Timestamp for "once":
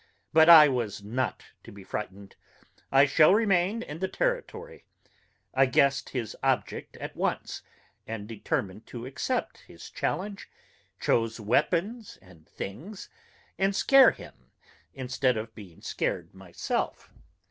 7.15-7.61